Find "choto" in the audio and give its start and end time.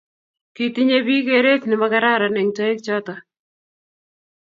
2.89-3.15